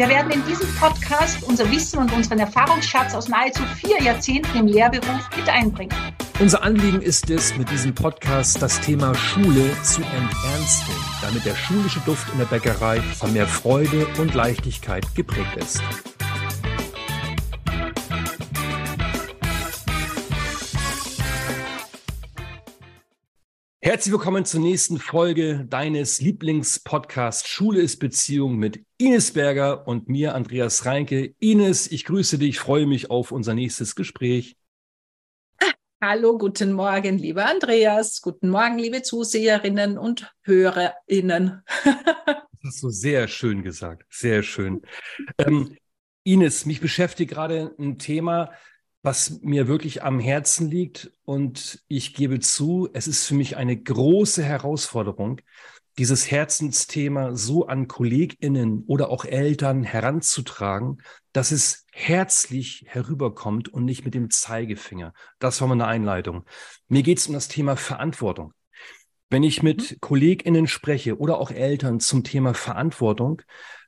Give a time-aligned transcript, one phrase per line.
[0.00, 4.66] Wir werden in diesem Podcast unser Wissen und unseren Erfahrungsschatz aus nahezu vier Jahrzehnten im
[4.66, 5.94] Lehrberuf mit einbringen.
[6.38, 12.00] Unser Anliegen ist es, mit diesem Podcast das Thema Schule zu enternsten, damit der schulische
[12.06, 15.82] Duft in der Bäckerei von mehr Freude und Leichtigkeit geprägt ist.
[23.82, 30.34] Herzlich willkommen zur nächsten Folge deines Lieblingspodcasts Schule ist Beziehung mit Ines Berger und mir,
[30.34, 31.34] Andreas Reinke.
[31.38, 34.58] Ines, ich grüße dich, freue mich auf unser nächstes Gespräch.
[35.98, 38.20] Hallo, guten Morgen, lieber Andreas.
[38.20, 41.62] Guten Morgen, liebe Zuseherinnen und HörerInnen.
[41.86, 44.04] das hast du sehr schön gesagt.
[44.10, 44.82] Sehr schön.
[45.38, 45.74] Ähm,
[46.22, 48.52] Ines, mich beschäftigt gerade ein Thema,
[49.02, 51.12] was mir wirklich am Herzen liegt.
[51.24, 55.40] Und ich gebe zu, es ist für mich eine große Herausforderung,
[55.98, 64.04] dieses Herzensthema so an KollegInnen oder auch Eltern heranzutragen, dass es herzlich herüberkommt und nicht
[64.04, 65.12] mit dem Zeigefinger.
[65.38, 66.44] Das war meine Einleitung.
[66.88, 68.52] Mir geht es um das Thema Verantwortung.
[69.30, 69.96] Wenn ich mit mhm.
[70.00, 73.42] KollegInnen spreche oder auch Eltern zum Thema Verantwortung,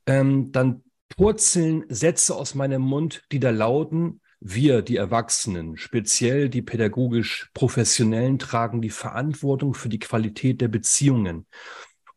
[0.06, 6.62] ähm, dann purzeln Sätze aus meinem Mund, die da lauten, wir, die Erwachsenen, speziell die
[6.62, 11.46] pädagogisch Professionellen, tragen die Verantwortung für die Qualität der Beziehungen.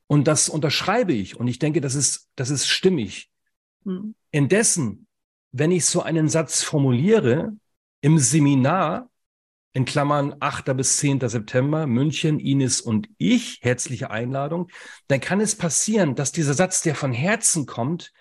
[0.08, 1.40] Und das unterschreibe ich.
[1.40, 3.30] Und ich denke, das ist, das ist stimmig.
[3.84, 4.16] Mhm.
[4.32, 5.08] Indessen,
[5.52, 7.56] wenn ich so einen Satz formuliere
[8.02, 9.10] im Seminar,
[9.74, 10.76] in Klammern 8.
[10.76, 11.28] bis 10.
[11.28, 14.70] September, München, Ines und ich, herzliche Einladung,
[15.08, 18.14] dann kann es passieren, dass dieser Satz, der von Herzen kommt,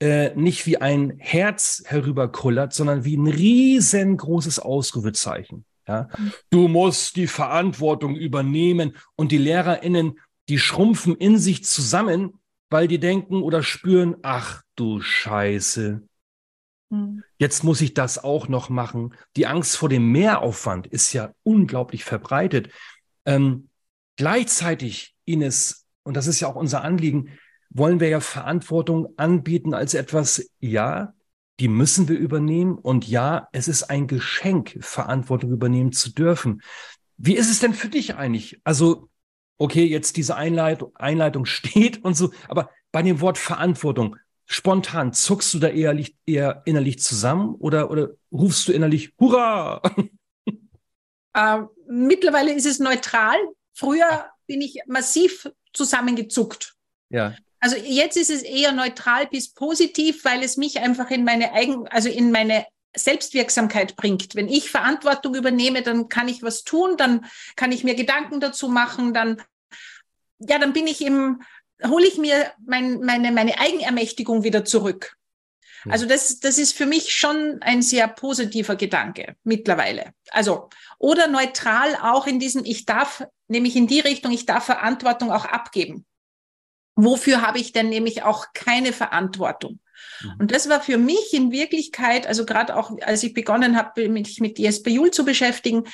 [0.00, 5.64] äh, nicht wie ein Herz herüberkullert, sondern wie ein riesengroßes Ausrufezeichen.
[5.86, 6.08] Ja?
[6.50, 10.18] Du musst die Verantwortung übernehmen und die LehrerInnen
[10.50, 12.34] die schrumpfen in sich zusammen,
[12.70, 16.02] weil die denken oder spüren, ach du Scheiße,
[16.92, 17.22] hm.
[17.38, 19.14] jetzt muss ich das auch noch machen.
[19.36, 22.70] Die Angst vor dem Mehraufwand ist ja unglaublich verbreitet.
[23.24, 23.68] Ähm,
[24.16, 27.38] gleichzeitig, Ines, und das ist ja auch unser Anliegen,
[27.70, 31.14] wollen wir ja Verantwortung anbieten als etwas, ja,
[31.60, 36.62] die müssen wir übernehmen und ja, es ist ein Geschenk, Verantwortung übernehmen zu dürfen.
[37.16, 38.60] Wie ist es denn für dich eigentlich?
[38.64, 39.10] Also
[39.60, 44.16] okay, jetzt diese Einleitung, Einleitung steht und so, aber bei dem Wort Verantwortung,
[44.46, 49.82] spontan, zuckst du da eher, eher innerlich zusammen oder, oder rufst du innerlich Hurra?
[51.32, 53.36] Äh, mittlerweile ist es neutral.
[53.72, 56.74] Früher bin ich massiv zusammengezuckt.
[57.08, 57.36] Ja.
[57.60, 61.86] Also jetzt ist es eher neutral bis positiv, weil es mich einfach in meine eigen,
[61.88, 62.66] also in meine
[62.96, 64.34] Selbstwirksamkeit bringt.
[64.34, 67.26] Wenn ich Verantwortung übernehme, dann kann ich was tun, dann
[67.56, 69.40] kann ich mir Gedanken dazu machen, dann,
[70.38, 71.42] ja, dann bin ich im,
[71.86, 75.16] hole ich mir mein, meine, meine Eigenermächtigung wieder zurück.
[75.88, 80.12] Also das, das ist für mich schon ein sehr positiver Gedanke mittlerweile.
[80.30, 85.30] Also, oder neutral auch in diesem, ich darf, nämlich in die Richtung, ich darf Verantwortung
[85.30, 86.04] auch abgeben.
[86.96, 89.80] Wofür habe ich denn nämlich auch keine Verantwortung?
[90.22, 90.34] Mhm.
[90.40, 94.40] Und das war für mich in Wirklichkeit, also gerade auch als ich begonnen habe, mich
[94.40, 95.84] mit Jesper Juhl zu beschäftigen,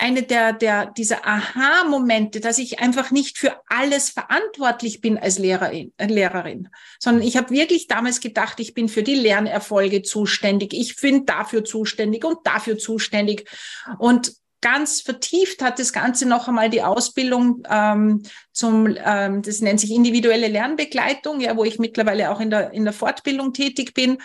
[0.00, 5.92] eine der, der, dieser Aha-Momente, dass ich einfach nicht für alles verantwortlich bin als Lehrerin,
[5.96, 6.68] äh, Lehrerin
[7.00, 11.64] sondern ich habe wirklich damals gedacht, ich bin für die Lernerfolge zuständig, ich bin dafür
[11.64, 13.50] zuständig und dafür zuständig.
[13.98, 18.22] Und ganz vertieft hat das Ganze noch einmal die Ausbildung ähm,
[18.52, 22.84] zum, ähm, das nennt sich individuelle Lernbegleitung, ja, wo ich mittlerweile auch in der, in
[22.84, 24.18] der Fortbildung tätig bin,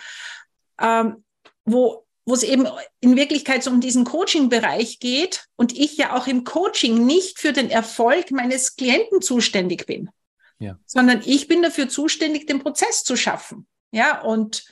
[0.82, 1.24] ähm,
[1.66, 2.68] wo, wo es eben
[3.00, 7.54] in Wirklichkeit so um diesen Coaching-Bereich geht und ich ja auch im Coaching nicht für
[7.54, 10.10] den Erfolg meines Klienten zuständig bin,
[10.60, 10.78] ja.
[10.86, 13.68] sondern ich bin dafür zuständig, den Prozess zu schaffen.
[13.92, 14.66] Ja, und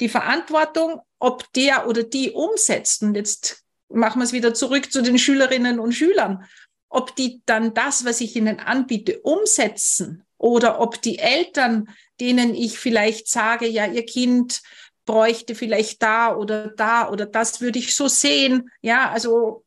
[0.00, 5.02] die Verantwortung, ob der oder die umsetzt, und jetzt machen wir es wieder zurück zu
[5.02, 6.44] den Schülerinnen und Schülern,
[6.88, 11.88] ob die dann das, was ich ihnen anbiete, umsetzen oder ob die Eltern,
[12.20, 14.62] denen ich vielleicht sage, ja, ihr Kind
[15.04, 18.70] bräuchte vielleicht da oder da oder das würde ich so sehen.
[18.80, 19.64] Ja, also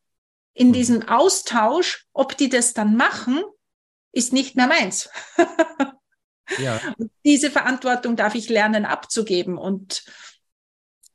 [0.54, 0.74] in mhm.
[0.74, 3.44] diesem Austausch, ob die das dann machen,
[4.12, 5.10] ist nicht mehr meins.
[6.58, 6.80] ja.
[7.25, 9.58] diese Verantwortung darf ich lernen abzugeben.
[9.58, 10.04] Und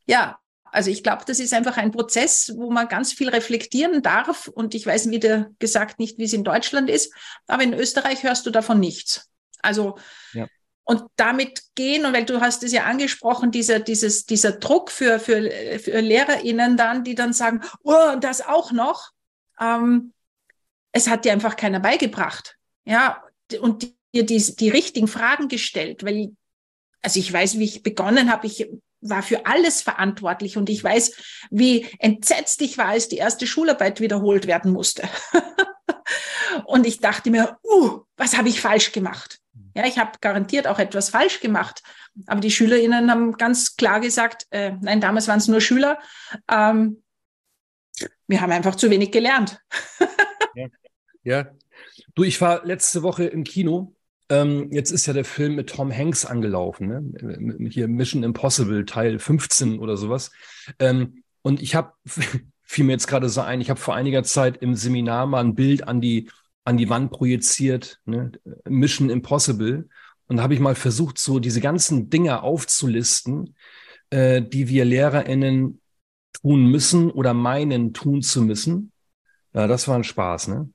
[0.07, 0.39] ja,
[0.73, 4.49] also ich glaube, das ist einfach ein Prozess, wo man ganz viel reflektieren darf.
[4.49, 5.21] Und ich weiß, wie
[5.59, 7.15] gesagt, nicht, wie es in Deutschland ist,
[7.47, 9.31] aber in Österreich hörst du davon nichts.
[9.61, 9.99] Also
[10.33, 10.47] ja.
[10.85, 15.21] und damit gehen, und weil du hast es ja angesprochen, dieser, dieses, dieser Druck für,
[15.21, 19.11] für, für LehrerInnen dann, die dann sagen, oh, das auch noch.
[19.61, 20.15] Ähm,
[20.93, 22.57] es hat dir einfach keiner beigebracht.
[22.87, 23.23] Ja,
[23.61, 26.35] und dir die, die richtigen Fragen gestellt, weil
[27.03, 28.69] also ich weiß, wie ich begonnen habe, ich
[29.03, 31.15] war für alles verantwortlich und ich weiß,
[31.51, 35.09] wie entsetzt ich war, als die erste Schularbeit wiederholt werden musste.
[36.65, 39.41] und ich dachte mir, uh, was habe ich falsch gemacht?
[39.75, 41.83] Ja, ich habe garantiert auch etwas falsch gemacht.
[42.27, 45.99] Aber die SchülerInnen haben ganz klar gesagt, äh, nein, damals waren es nur Schüler,
[46.51, 47.03] ähm,
[48.27, 49.61] wir haben einfach zu wenig gelernt.
[50.55, 50.67] ja.
[51.23, 51.47] ja.
[52.15, 53.95] Du, ich war letzte Woche im Kino
[54.33, 57.69] ähm, jetzt ist ja der Film mit Tom Hanks angelaufen, ne?
[57.69, 60.31] hier Mission Impossible Teil 15 oder sowas.
[60.79, 61.93] Ähm, und ich habe,
[62.63, 65.55] fiel mir jetzt gerade so ein, ich habe vor einiger Zeit im Seminar mal ein
[65.55, 66.31] Bild an die,
[66.65, 68.33] an die Wand projiziert, ne?
[68.67, 69.89] Mission Impossible.
[70.29, 73.55] Und da habe ich mal versucht, so diese ganzen Dinge aufzulisten,
[74.09, 75.79] äh, die wir LehrerInnen
[76.41, 78.93] tun müssen oder meinen tun zu müssen.
[79.53, 80.71] Ja, das war ein Spaß, ne?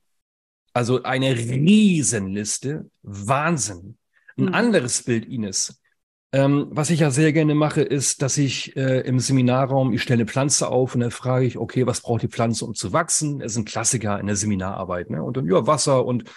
[0.78, 2.88] Also eine Riesenliste.
[3.02, 3.98] Wahnsinn.
[4.36, 4.54] Ein mhm.
[4.54, 5.82] anderes Bild, Ines.
[6.30, 10.20] Ähm, was ich ja sehr gerne mache, ist, dass ich äh, im Seminarraum, ich stelle
[10.20, 13.40] eine Pflanze auf und dann frage ich, okay, was braucht die Pflanze, um zu wachsen?
[13.40, 15.10] Das ist ein Klassiker in der Seminararbeit.
[15.10, 15.20] Ne?
[15.20, 16.30] Und dann, ja, Wasser und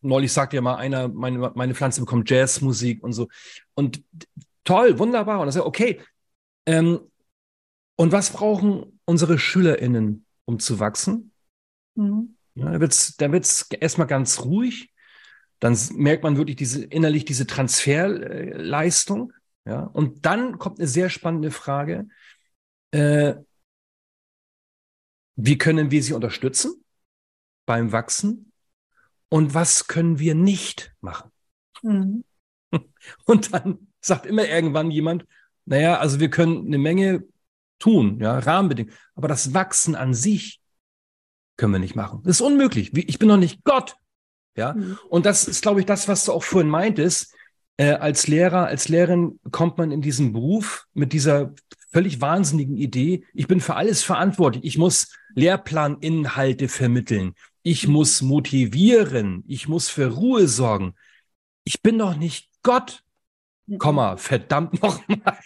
[0.00, 3.26] neulich sagte ja mal einer, meine, meine Pflanze bekommt Jazzmusik und so.
[3.74, 4.04] Und
[4.62, 5.40] toll, wunderbar.
[5.40, 6.00] Und dann sage okay,
[6.66, 7.00] ähm,
[7.96, 11.32] und was brauchen unsere SchülerInnen, um zu wachsen?
[11.96, 12.36] Mhm.
[12.54, 14.92] Ja, da wird es da wird's erstmal ganz ruhig.
[15.58, 19.32] Dann merkt man wirklich diese, innerlich diese Transferleistung.
[19.64, 22.08] Ja, und dann kommt eine sehr spannende Frage.
[22.90, 23.34] Äh,
[25.36, 26.84] wie können wir sie unterstützen
[27.64, 28.52] beim Wachsen?
[29.28, 31.30] Und was können wir nicht machen?
[31.82, 32.24] Mhm.
[33.24, 35.26] Und dann sagt immer irgendwann jemand,
[35.64, 37.24] naja, also wir können eine Menge
[37.78, 40.61] tun, ja, Rahmenbedingungen, aber das Wachsen an sich
[41.62, 42.22] können wir nicht machen.
[42.24, 42.90] Das ist unmöglich.
[42.92, 43.94] Ich bin noch nicht Gott.
[44.56, 44.74] Ja.
[44.74, 44.98] Mhm.
[45.08, 47.32] Und das ist, glaube ich, das, was du auch vorhin meintest.
[47.76, 51.54] Äh, als Lehrer, als Lehrerin kommt man in diesen Beruf mit dieser
[51.92, 53.24] völlig wahnsinnigen Idee.
[53.32, 54.64] Ich bin für alles verantwortlich.
[54.64, 57.34] Ich muss Lehrplaninhalte vermitteln.
[57.62, 59.44] Ich muss motivieren.
[59.46, 60.96] Ich muss für Ruhe sorgen.
[61.62, 63.04] Ich bin doch nicht Gott.
[63.66, 63.78] Mhm.
[63.78, 65.38] Komma, verdammt nochmal.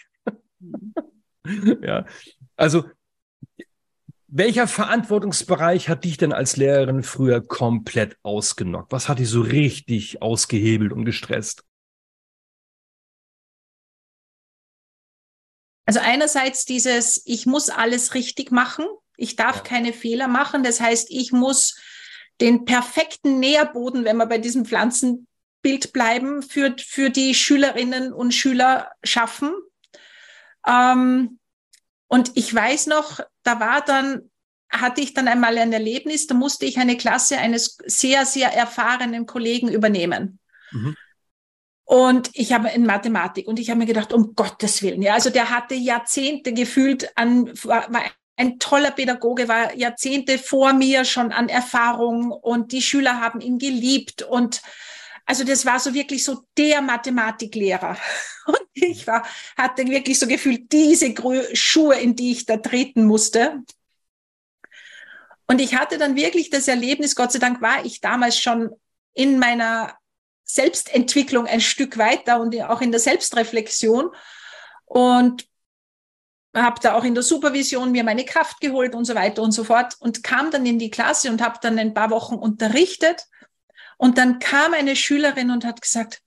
[1.81, 2.05] Ja.
[2.57, 2.83] Also
[4.27, 8.91] welcher Verantwortungsbereich hat dich denn als Lehrerin früher komplett ausgenockt?
[8.91, 11.63] Was hat dich so richtig ausgehebelt und gestresst?
[15.85, 18.85] Also einerseits dieses, ich muss alles richtig machen.
[19.15, 19.63] Ich darf ja.
[19.63, 20.61] keine Fehler machen.
[20.61, 21.79] Das heißt, ich muss
[22.41, 28.91] den perfekten Nährboden, wenn wir bei diesem Pflanzenbild bleiben, für, für die Schülerinnen und Schüler
[29.03, 29.53] schaffen.
[30.67, 31.39] Ähm,
[32.07, 34.29] und ich weiß noch, da war dann,
[34.69, 39.25] hatte ich dann einmal ein Erlebnis, da musste ich eine Klasse eines sehr, sehr erfahrenen
[39.25, 40.39] Kollegen übernehmen.
[40.71, 40.95] Mhm.
[41.85, 45.29] Und ich habe in Mathematik und ich habe mir gedacht, um Gottes Willen, ja, also
[45.29, 48.03] der hatte Jahrzehnte gefühlt an, war, war
[48.35, 53.57] ein toller Pädagoge, war Jahrzehnte vor mir schon an Erfahrung und die Schüler haben ihn
[53.57, 54.61] geliebt und
[55.25, 57.97] also das war so wirklich so der Mathematiklehrer.
[58.47, 59.25] Und ich war,
[59.57, 61.13] hatte wirklich so gefühlt diese
[61.53, 63.63] Schuhe, in die ich da treten musste.
[65.47, 68.71] Und ich hatte dann wirklich das Erlebnis, Gott sei Dank war ich damals schon
[69.13, 69.97] in meiner
[70.43, 74.11] Selbstentwicklung ein Stück weiter und auch in der Selbstreflexion
[74.85, 75.47] und
[76.55, 79.63] habe da auch in der Supervision mir meine Kraft geholt und so weiter und so
[79.63, 83.25] fort und kam dann in die Klasse und habe dann ein paar Wochen unterrichtet
[83.97, 86.21] und dann kam eine Schülerin und hat gesagt,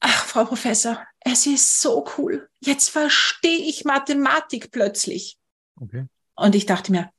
[0.00, 2.48] ach, Frau Professor, es ist so cool.
[2.60, 5.38] Jetzt verstehe ich Mathematik plötzlich.
[5.80, 6.06] Okay.
[6.34, 7.10] Und ich dachte mir,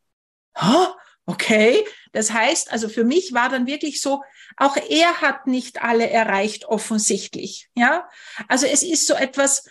[0.62, 0.88] oh,
[1.26, 1.86] okay.
[2.12, 4.24] Das heißt, also für mich war dann wirklich so,
[4.58, 7.70] auch er hat nicht alle erreicht, offensichtlich.
[7.76, 8.10] Ja,
[8.48, 9.68] also es ist so etwas,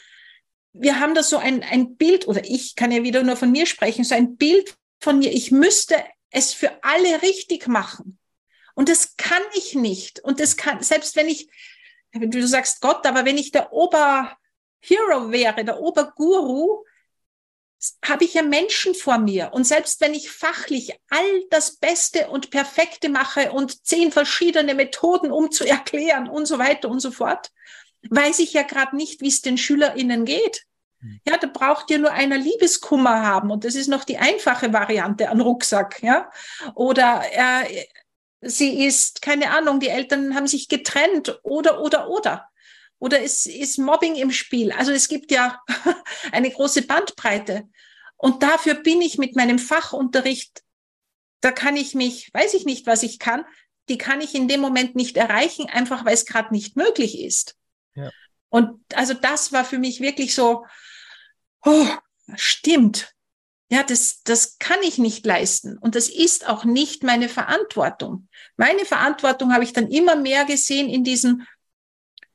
[0.72, 3.66] wir haben da so ein, ein Bild, oder ich kann ja wieder nur von mir
[3.66, 8.18] sprechen, so ein Bild von mir, ich müsste es für alle richtig machen.
[8.74, 10.20] Und das kann ich nicht.
[10.20, 11.48] Und das kann, selbst wenn ich
[12.12, 16.84] wie du sagst Gott, aber wenn ich der Oberhero wäre, der Oberguru,
[18.04, 19.50] habe ich ja Menschen vor mir.
[19.52, 25.32] Und selbst wenn ich fachlich all das Beste und Perfekte mache und zehn verschiedene Methoden,
[25.32, 27.50] um zu erklären und so weiter und so fort,
[28.08, 30.64] weiß ich ja gerade nicht, wie es den SchülerInnen geht.
[31.00, 31.20] Hm.
[31.26, 35.28] Ja, da braucht ja nur einer Liebeskummer haben und das ist noch die einfache Variante
[35.28, 36.30] an Rucksack, ja.
[36.74, 37.86] Oder äh,
[38.42, 42.48] sie ist, keine Ahnung, die Eltern haben sich getrennt oder, oder, oder.
[42.98, 44.70] Oder ist, ist Mobbing im Spiel?
[44.72, 45.60] Also es gibt ja
[46.32, 47.68] eine große Bandbreite.
[48.16, 50.62] Und dafür bin ich mit meinem Fachunterricht,
[51.40, 53.44] da kann ich mich, weiß ich nicht, was ich kann,
[53.88, 57.56] die kann ich in dem Moment nicht erreichen, einfach weil es gerade nicht möglich ist.
[57.96, 58.10] Ja.
[58.48, 60.64] Und also das war für mich wirklich so,
[61.64, 61.86] oh,
[62.36, 63.12] stimmt.
[63.72, 65.78] Ja, das, das kann ich nicht leisten.
[65.78, 68.28] Und das ist auch nicht meine Verantwortung.
[68.58, 71.46] Meine Verantwortung habe ich dann immer mehr gesehen in diesem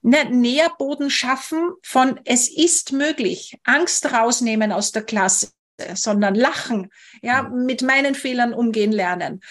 [0.02, 5.50] Nährboden schaffen von es ist möglich, Angst rausnehmen aus der Klasse,
[5.94, 6.90] sondern lachen,
[7.22, 9.42] ja, mit meinen Fehlern umgehen lernen,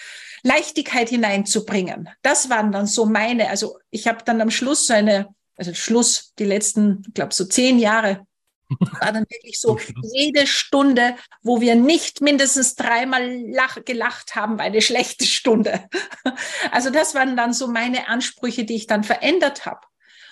[0.43, 2.09] Leichtigkeit hineinzubringen.
[2.21, 6.33] Das waren dann so meine, also ich habe dann am Schluss so eine, also Schluss,
[6.37, 8.26] die letzten, ich glaube so zehn Jahre,
[8.69, 9.79] war dann wirklich so
[10.13, 15.87] jede Stunde, wo wir nicht mindestens dreimal lach, gelacht haben, war eine schlechte Stunde.
[16.71, 19.81] Also das waren dann so meine Ansprüche, die ich dann verändert habe.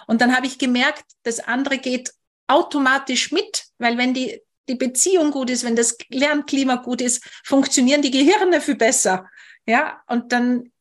[0.07, 2.11] Und dann habe ich gemerkt, das andere geht
[2.47, 8.01] automatisch mit, weil wenn die, die Beziehung gut ist, wenn das Lernklima gut ist, funktionieren
[8.01, 9.27] die Gehirne viel besser.
[9.65, 10.71] Ja, und dann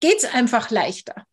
[0.00, 1.26] geht's einfach leichter.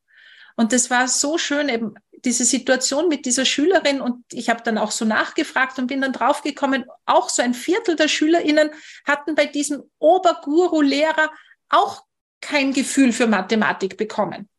[0.55, 1.95] Und das war so schön, eben
[2.25, 4.01] diese Situation mit dieser Schülerin.
[4.01, 7.95] Und ich habe dann auch so nachgefragt und bin dann draufgekommen, auch so ein Viertel
[7.95, 8.71] der SchülerInnen
[9.05, 11.31] hatten bei diesem Oberguru-Lehrer
[11.69, 12.03] auch
[12.41, 14.49] kein Gefühl für Mathematik bekommen.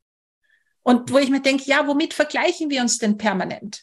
[0.82, 3.82] Und wo ich mir denke, ja, womit vergleichen wir uns denn permanent?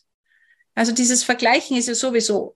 [0.75, 2.55] Also dieses Vergleichen ist ja sowieso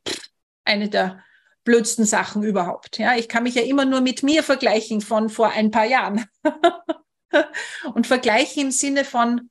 [0.63, 1.23] eine der
[1.63, 2.97] blödsten Sachen überhaupt.
[2.97, 6.25] Ja, ich kann mich ja immer nur mit mir vergleichen von vor ein paar Jahren.
[7.93, 9.49] und vergleichen im Sinne von,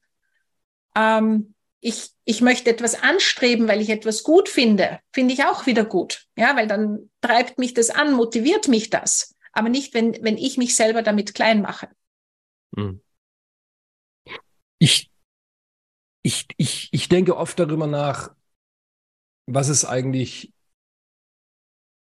[0.96, 5.84] ähm, ich, ich möchte etwas anstreben, weil ich etwas gut finde, finde ich auch wieder
[5.84, 6.26] gut.
[6.36, 9.34] Ja, weil dann treibt mich das an, motiviert mich das.
[9.52, 11.88] Aber nicht, wenn, wenn ich mich selber damit klein mache.
[12.76, 13.00] Mhm
[14.80, 15.12] ich,
[16.22, 18.34] ich, ich, ich denke oft darüber nach,
[19.46, 20.52] was ist eigentlich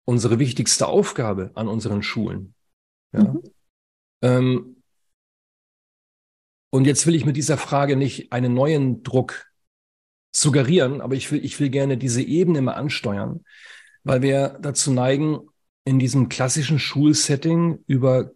[0.07, 2.55] unsere wichtigste Aufgabe an unseren Schulen.
[3.13, 3.25] Ja?
[3.25, 3.43] Mhm.
[4.23, 4.83] Ähm,
[6.71, 9.48] und jetzt will ich mit dieser Frage nicht einen neuen Druck
[10.41, 13.45] suggerieren, aber ich will, ich will gerne diese Ebene mal ansteuern,
[14.05, 15.41] weil wir dazu neigen,
[15.85, 18.33] in diesem klassischen Schulsetting über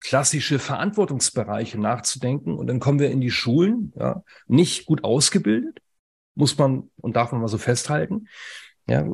[0.00, 2.54] klassische Verantwortungsbereiche nachzudenken.
[2.54, 5.78] Und dann kommen wir in die Schulen, ja, nicht gut ausgebildet,
[6.34, 8.26] muss man und darf man mal so festhalten.
[8.86, 9.06] Ja,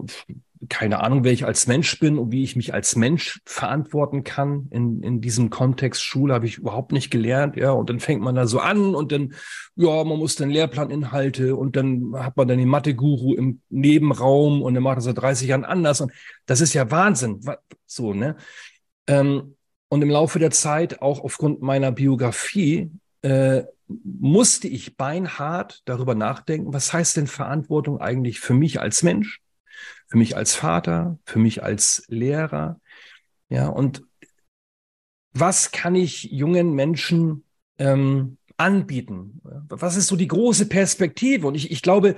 [0.68, 4.68] keine Ahnung, wer ich als Mensch bin und wie ich mich als Mensch verantworten kann.
[4.70, 7.56] In, in diesem Kontext Schule habe ich überhaupt nicht gelernt.
[7.56, 9.32] Ja, und dann fängt man da so an und dann,
[9.76, 14.74] ja, man muss dann Lehrplaninhalte und dann hat man dann den Mathe-Guru im Nebenraum und
[14.74, 16.02] dann macht er seit 30 Jahren anders.
[16.02, 16.12] Und
[16.44, 17.40] das ist ja Wahnsinn.
[17.86, 18.36] So, ne?
[19.06, 19.56] Ähm,
[19.88, 22.90] und im Laufe der Zeit, auch aufgrund meiner Biografie,
[23.22, 29.40] äh, musste ich beinhart darüber nachdenken, was heißt denn Verantwortung eigentlich für mich als Mensch,
[30.10, 32.80] für mich als Vater, für mich als Lehrer.
[33.48, 34.02] Ja, und
[35.32, 37.44] was kann ich jungen Menschen
[37.78, 39.40] ähm, anbieten?
[39.68, 41.46] Was ist so die große Perspektive?
[41.46, 42.16] Und ich, ich glaube,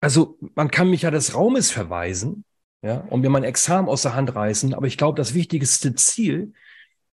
[0.00, 2.44] also man kann mich ja des Raumes verweisen,
[2.82, 4.74] ja, und mir mein Examen aus der Hand reißen.
[4.74, 6.52] Aber ich glaube, das wichtigste Ziel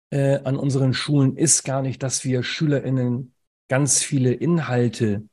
[0.10, 3.34] äh, an unseren Schulen ist gar nicht, dass wir SchülerInnen
[3.70, 5.24] ganz viele Inhalte,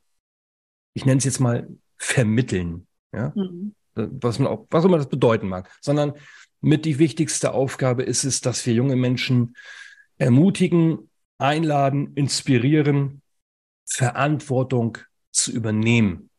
[0.93, 2.87] ich nenne es jetzt mal, vermitteln.
[3.13, 3.33] Ja?
[3.35, 3.75] Mhm.
[3.93, 6.13] Was, man auch, was immer das bedeuten mag, sondern
[6.61, 9.55] mit die wichtigste Aufgabe ist es, dass wir junge Menschen
[10.17, 13.21] ermutigen, einladen, inspirieren,
[13.85, 14.99] Verantwortung
[15.31, 16.29] zu übernehmen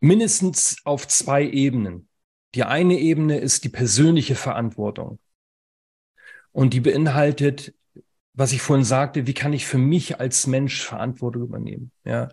[0.00, 2.08] mindestens auf zwei Ebenen.
[2.54, 5.18] Die eine Ebene ist die persönliche Verantwortung.
[6.52, 7.74] Und die beinhaltet,
[8.32, 11.92] was ich vorhin sagte, wie kann ich für mich als Mensch Verantwortung übernehmen?
[12.04, 12.28] Ja.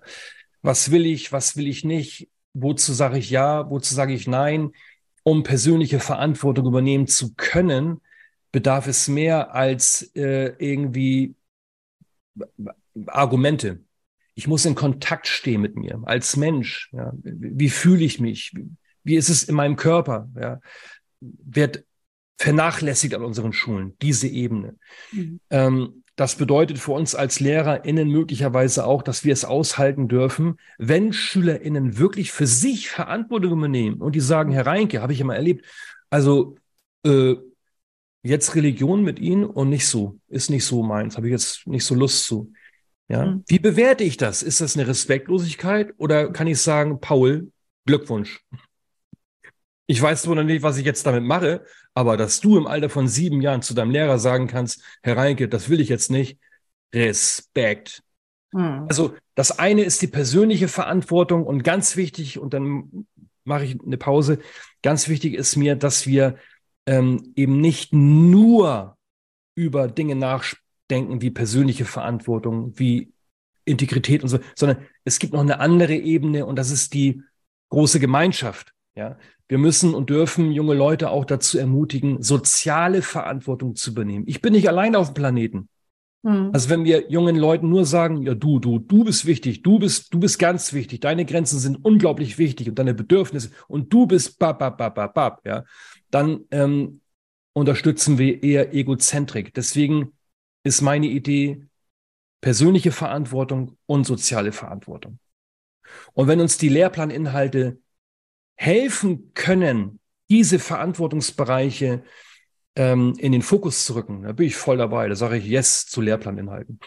[0.63, 2.29] Was will ich, was will ich nicht?
[2.53, 4.71] Wozu sage ich ja, wozu sage ich nein?
[5.21, 8.01] Um persönliche Verantwortung übernehmen zu können,
[8.51, 11.35] bedarf es mehr als äh, irgendwie
[13.05, 13.79] Argumente
[14.35, 16.89] ich muss in Kontakt stehen mit mir als Mensch.
[16.91, 17.13] Ja.
[17.23, 18.51] Wie, fühle ich mich?
[18.55, 18.69] Wie,
[19.03, 20.29] wie, ist es in meinem Körper?
[20.39, 20.59] Ja.
[21.19, 21.85] Wird
[22.37, 24.77] vernachlässigt an unseren Schulen, diese Ebene.
[25.11, 25.39] Mhm.
[25.49, 31.11] Ähm, das bedeutet für uns als LehrerInnen möglicherweise auch, dass wir es aushalten dürfen, wenn
[31.11, 35.65] SchülerInnen wirklich für sich Verantwortung übernehmen und die sagen, Herr Reinke, habe ich immer erlebt,
[36.09, 36.55] also
[37.03, 37.35] äh,
[38.21, 41.83] jetzt Religion mit Ihnen und nicht so, ist nicht so meins, habe ich jetzt nicht
[41.83, 42.53] so Lust zu.
[43.07, 43.25] Ja?
[43.25, 43.43] Mhm.
[43.47, 44.43] Wie bewerte ich das?
[44.43, 47.51] Ist das eine Respektlosigkeit oder kann ich sagen, Paul,
[47.85, 48.41] Glückwunsch?
[49.85, 52.89] Ich weiß zwar noch nicht, was ich jetzt damit mache, aber dass du im Alter
[52.89, 56.39] von sieben Jahren zu deinem Lehrer sagen kannst, Herr Reinke, das will ich jetzt nicht,
[56.93, 58.03] Respekt.
[58.51, 58.85] Mhm.
[58.87, 63.07] Also das eine ist die persönliche Verantwortung und ganz wichtig, und dann
[63.43, 64.39] mache ich eine Pause,
[64.81, 66.37] ganz wichtig ist mir, dass wir
[66.85, 68.97] ähm, eben nicht nur
[69.55, 73.11] über Dinge nachdenken wie persönliche Verantwortung, wie
[73.65, 77.21] Integrität und so, sondern es gibt noch eine andere Ebene und das ist die
[77.69, 78.72] große Gemeinschaft.
[78.95, 84.25] Ja, wir müssen und dürfen junge Leute auch dazu ermutigen, soziale Verantwortung zu übernehmen.
[84.27, 85.69] Ich bin nicht allein auf dem Planeten.
[86.23, 86.51] Mhm.
[86.53, 90.13] Also wenn wir jungen Leuten nur sagen, ja du, du, du bist wichtig, du bist,
[90.13, 94.39] du bist ganz wichtig, deine Grenzen sind unglaublich wichtig und deine Bedürfnisse und du bist
[94.39, 95.63] bab, bab, bab, bab, bab, ja,
[96.09, 97.01] dann ähm,
[97.53, 99.53] unterstützen wir eher Egozentrik.
[99.53, 100.13] Deswegen
[100.63, 101.65] ist meine Idee
[102.41, 105.19] persönliche Verantwortung und soziale Verantwortung.
[106.13, 107.79] Und wenn uns die Lehrplaninhalte
[108.55, 112.03] helfen können, diese Verantwortungsbereiche
[112.75, 115.07] ähm, in den Fokus zu rücken, da bin ich voll dabei.
[115.07, 116.79] Da sage ich Yes zu Lehrplaninhalten.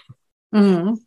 [0.51, 1.07] Mhm.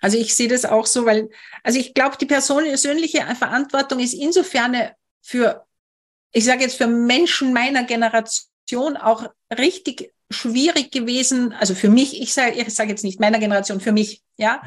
[0.00, 1.28] Also ich sehe das auch so, weil,
[1.62, 4.76] also ich glaube, die persönliche Verantwortung ist insofern
[5.22, 5.64] für,
[6.32, 11.52] ich sage jetzt für Menschen meiner Generation auch richtig schwierig gewesen.
[11.52, 14.62] Also für mich, ich sage ich sag jetzt nicht meiner Generation, für mich, ja,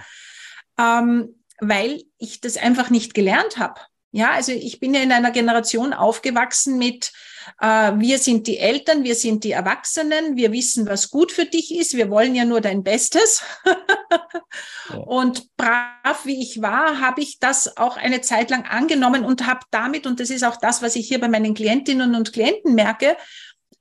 [0.79, 3.81] ähm, weil ich das einfach nicht gelernt habe.
[4.11, 7.11] Ja, also ich bin ja in einer Generation aufgewachsen mit,
[7.59, 11.75] äh, wir sind die Eltern, wir sind die Erwachsenen, wir wissen, was gut für dich
[11.75, 13.43] ist, wir wollen ja nur dein Bestes.
[15.05, 19.59] Und brav wie ich war, habe ich das auch eine Zeit lang angenommen und habe
[19.71, 23.17] damit, und das ist auch das, was ich hier bei meinen Klientinnen und Klienten merke,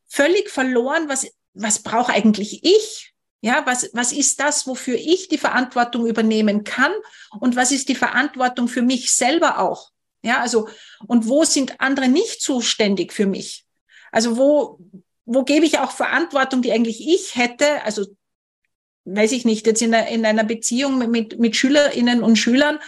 [0.09, 3.15] völlig verloren, was, was brauche eigentlich ich?
[3.41, 6.93] Ja, was, was ist das, wofür ich die Verantwortung übernehmen kann?
[7.39, 9.91] Und was ist die Verantwortung für mich selber auch?
[10.27, 10.69] Ja, also,
[11.07, 13.65] und wo sind andere nicht zuständig für mich?
[14.11, 14.81] Also, wo,
[15.25, 17.83] wo gebe ich auch Verantwortung, die eigentlich ich hätte?
[17.85, 18.07] Also,
[19.05, 22.81] weiß ich nicht, jetzt in einer, in einer Beziehung mit, mit Schülerinnen und Schülern,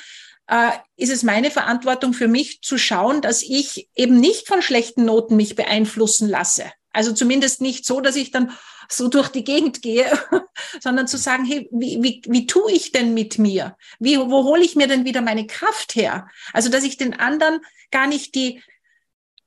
[0.48, 5.04] äh, ist es meine Verantwortung für mich zu schauen, dass ich eben nicht von schlechten
[5.04, 6.64] Noten mich beeinflussen lasse.
[6.90, 8.50] Also zumindest nicht so, dass ich dann
[8.90, 10.10] so durch die Gegend gehe,
[10.80, 13.76] sondern zu sagen, hey, wie, wie, wie tue ich denn mit mir?
[13.98, 16.28] Wie, wo hole ich mir denn wieder meine Kraft her?
[16.52, 18.62] Also, dass ich den anderen gar nicht die,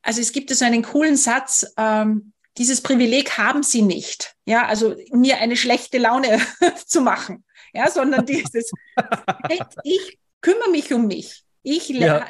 [0.01, 4.35] also es gibt so einen coolen Satz, ähm, dieses Privileg haben sie nicht.
[4.45, 6.39] Ja, also mir eine schlechte Laune
[6.85, 7.45] zu machen.
[7.73, 8.71] Ja, sondern dieses,
[9.47, 11.43] hey, ich kümmere mich um mich.
[11.63, 12.25] Ich lerne,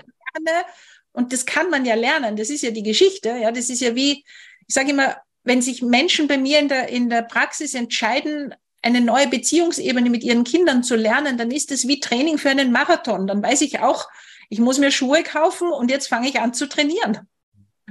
[0.46, 0.66] ja.
[1.14, 2.36] und das kann man ja lernen.
[2.36, 3.30] Das ist ja die Geschichte.
[3.30, 4.24] Ja, das ist ja wie,
[4.68, 9.02] ich sage immer, wenn sich Menschen bei mir in der, in der Praxis entscheiden, eine
[9.02, 13.28] neue Beziehungsebene mit ihren Kindern zu lernen, dann ist es wie Training für einen Marathon.
[13.28, 14.08] Dann weiß ich auch,
[14.50, 17.28] ich muss mir Schuhe kaufen und jetzt fange ich an zu trainieren.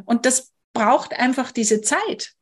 [0.04, 2.32] Und das braucht einfach diese Zeit.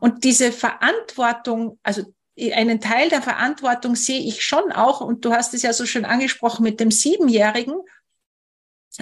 [0.00, 5.52] Und diese Verantwortung, also einen Teil der Verantwortung sehe ich schon auch, und du hast
[5.54, 7.74] es ja so schön angesprochen mit dem Siebenjährigen,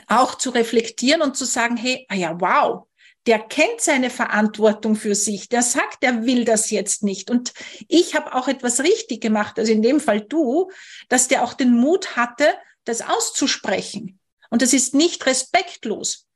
[0.08, 2.86] auch zu reflektieren und zu sagen, hey, ah ja, wow,
[3.26, 7.30] der kennt seine Verantwortung für sich, der sagt, er will das jetzt nicht.
[7.30, 7.52] Und
[7.88, 10.70] ich habe auch etwas richtig gemacht, also in dem Fall du,
[11.08, 12.54] dass der auch den Mut hatte,
[12.84, 14.18] das auszusprechen.
[14.48, 16.26] Und das ist nicht respektlos.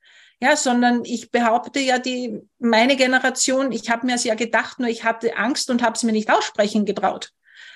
[0.41, 4.89] Ja, sondern ich behaupte ja, die, meine Generation, ich habe mir es ja gedacht, nur
[4.89, 7.31] ich hatte Angst und habe es mir nicht aussprechen getraut.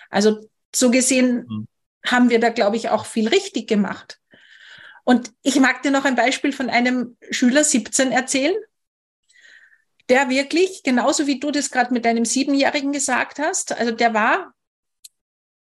[0.09, 0.41] Also
[0.75, 1.67] so gesehen mhm.
[2.05, 4.19] haben wir da, glaube ich, auch viel richtig gemacht.
[5.05, 8.55] Und ich mag dir noch ein Beispiel von einem Schüler 17 erzählen
[10.09, 14.53] der wirklich, genauso wie du das gerade mit deinem Siebenjährigen gesagt hast, also der war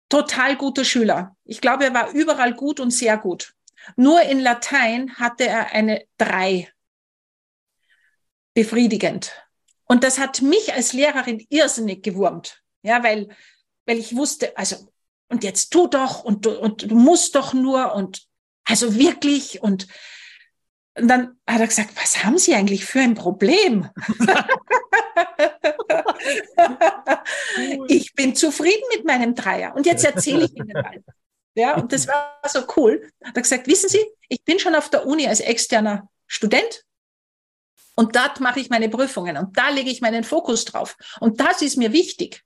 [0.10, 1.36] total guter Schüler.
[1.44, 3.54] Ich glaube, er war überall gut und sehr gut.
[3.96, 6.72] Nur in Latein hatte er eine drei.
[8.54, 9.34] Befriedigend.
[9.86, 12.62] Und das hat mich als Lehrerin irrsinnig gewurmt.
[12.82, 13.30] Ja, weil,
[13.86, 14.92] weil ich wusste, also,
[15.30, 18.26] und jetzt tu doch und du, und du musst doch nur und
[18.66, 19.88] also wirklich und
[20.98, 23.90] und dann hat er gesagt, was haben Sie eigentlich für ein Problem?
[27.88, 29.76] ich bin zufrieden mit meinem Dreier.
[29.76, 31.04] Und jetzt erzähle ich Ihnen mal.
[31.56, 33.12] Ja, und das war so cool.
[33.24, 36.84] Hat er gesagt, wissen Sie, ich bin schon auf der Uni als externer Student
[37.96, 40.98] und dort mache ich meine Prüfungen und da lege ich meinen Fokus drauf.
[41.20, 42.44] Und das ist mir wichtig.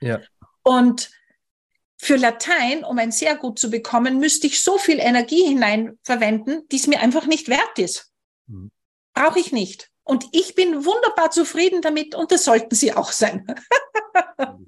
[0.00, 0.20] Ja.
[0.62, 1.10] Und
[2.02, 6.66] für Latein, um ein sehr gut zu bekommen, müsste ich so viel Energie hinein verwenden,
[6.72, 8.10] die es mir einfach nicht wert ist.
[8.46, 8.70] Mhm.
[9.12, 9.90] Brauche ich nicht.
[10.02, 13.46] Und ich bin wunderbar zufrieden damit und das sollten Sie auch sein.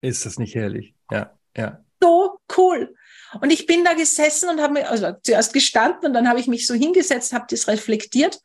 [0.00, 0.96] ist das nicht herrlich?
[1.12, 1.84] Ja, ja.
[2.02, 2.92] So cool.
[3.40, 6.48] Und ich bin da gesessen und habe mir, also zuerst gestanden und dann habe ich
[6.48, 8.40] mich so hingesetzt, habe das reflektiert.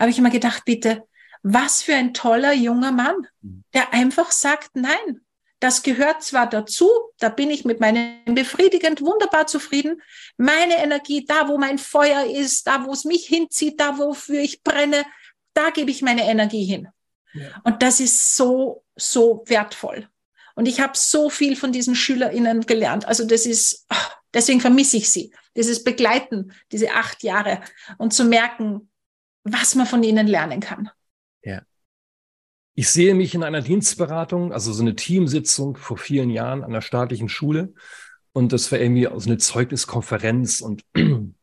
[0.00, 1.04] Habe ich immer gedacht, bitte,
[1.44, 3.62] was für ein toller junger Mann, mhm.
[3.74, 5.20] der einfach sagt, nein,
[5.60, 10.00] das gehört zwar dazu, da bin ich mit meinem befriedigend wunderbar zufrieden.
[10.36, 14.62] Meine Energie, da wo mein Feuer ist, da wo es mich hinzieht, da wofür ich
[14.62, 15.04] brenne,
[15.54, 16.88] da gebe ich meine Energie hin.
[17.34, 17.60] Ja.
[17.64, 20.08] Und das ist so, so wertvoll.
[20.54, 23.06] Und ich habe so viel von diesen SchülerInnen gelernt.
[23.06, 25.32] Also das ist, ah, deswegen vermisse ich sie.
[25.56, 27.60] Dieses Begleiten, diese acht Jahre
[27.96, 28.90] und zu merken,
[29.44, 30.90] was man von ihnen lernen kann.
[31.42, 31.62] Ja.
[32.78, 36.80] Ich sehe mich in einer Dienstberatung, also so eine Teamsitzung vor vielen Jahren an der
[36.80, 37.74] staatlichen Schule.
[38.32, 40.84] Und das war irgendwie so eine Zeugniskonferenz und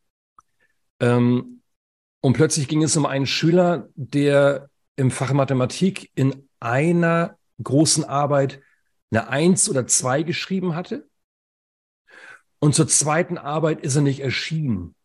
[1.02, 1.62] ähm,
[2.22, 8.62] und plötzlich ging es um einen Schüler, der im Fach Mathematik in einer großen Arbeit
[9.12, 11.06] eine Eins oder zwei geschrieben hatte.
[12.60, 14.96] Und zur zweiten Arbeit ist er nicht erschienen.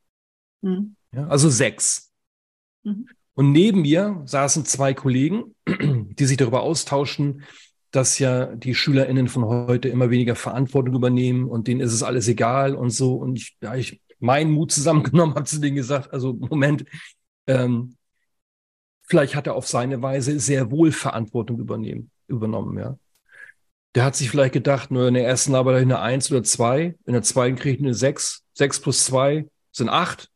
[0.61, 0.95] Mhm.
[1.13, 2.13] Ja, also sechs.
[2.85, 3.09] Mhm.
[3.35, 5.57] Und neben mir saßen zwei Kollegen,
[6.19, 7.45] die sich darüber austauschten,
[7.91, 12.29] dass ja die SchülerInnen von heute immer weniger Verantwortung übernehmen und denen ist es alles
[12.29, 13.15] egal und so.
[13.15, 16.85] Und ich, ja, ich meinen Mut zusammengenommen, habe zu denen gesagt, also Moment,
[17.47, 17.97] ähm,
[19.03, 22.99] vielleicht hat er auf seine Weise sehr wohl Verantwortung übernehmen, übernommen, ja.
[23.97, 26.45] Der hat sich vielleicht gedacht, nur in der ersten Arbeit habe ich eine Eins oder
[26.45, 30.31] zwei, in der zweiten kriege ich eine Sechs, Sechs plus zwei sind acht,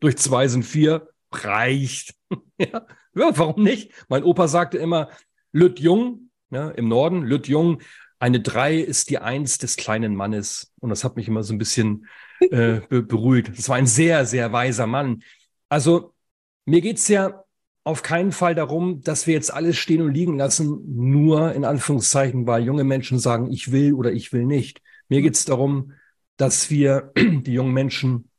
[0.00, 2.16] durch zwei sind vier, reicht.
[2.58, 2.84] ja.
[3.14, 3.92] Ja, warum nicht?
[4.08, 5.10] Mein Opa sagte immer,
[5.52, 7.80] Lütt Jung, ja, im Norden, Lütt Jung,
[8.18, 10.72] eine Drei ist die Eins des kleinen Mannes.
[10.80, 12.06] Und das hat mich immer so ein bisschen
[12.40, 13.56] äh, beruhigt.
[13.56, 15.22] Das war ein sehr, sehr weiser Mann.
[15.68, 16.14] Also
[16.64, 17.44] mir geht's ja
[17.84, 22.46] auf keinen Fall darum, dass wir jetzt alles stehen und liegen lassen, nur in Anführungszeichen,
[22.46, 24.80] weil junge Menschen sagen, ich will oder ich will nicht.
[25.08, 25.92] Mir geht's darum,
[26.38, 28.30] dass wir die jungen Menschen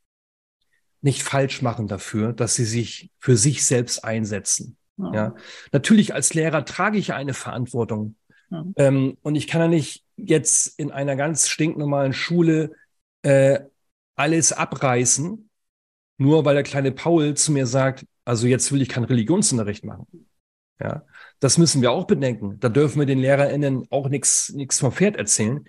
[1.00, 4.76] nicht falsch machen dafür, dass sie sich für sich selbst einsetzen.
[4.96, 5.12] Ja.
[5.14, 5.34] ja.
[5.72, 8.16] Natürlich als Lehrer trage ich eine Verantwortung.
[8.50, 8.64] Ja.
[8.76, 12.72] Ähm, und ich kann ja nicht jetzt in einer ganz stinknormalen Schule
[13.22, 13.60] äh,
[14.14, 15.50] alles abreißen,
[16.18, 20.06] nur weil der kleine Paul zu mir sagt, also jetzt will ich kein Religionsunterricht machen.
[20.80, 21.04] Ja,
[21.40, 22.58] das müssen wir auch bedenken.
[22.60, 25.64] Da dürfen wir den LehrerInnen auch nichts nichts vom Pferd erzählen.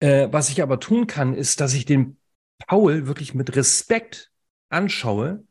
[0.00, 2.18] Äh, was ich aber tun kann, ist, dass ich den
[2.66, 4.30] Paul wirklich mit Respekt
[4.74, 5.44] anschaue,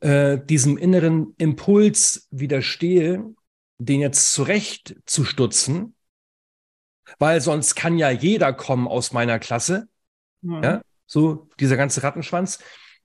[0.00, 3.24] äh, diesem inneren Impuls widerstehe,
[3.78, 5.94] den jetzt zurecht zu stutzen,
[7.18, 9.88] weil sonst kann ja jeder kommen aus meiner Klasse.
[10.42, 10.62] Mhm.
[10.62, 12.58] Ja, so dieser ganze Rattenschwanz.